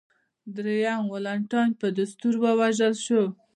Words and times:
درېیم 0.55 1.01
والنټینیان 1.11 1.69
په 1.79 1.87
دستور 1.97 2.33
ووژل 2.43 2.93
شو 3.05 3.23